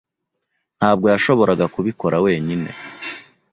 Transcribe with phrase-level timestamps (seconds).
[0.77, 2.69] ntabwo yashoboraga kubikora wenyine.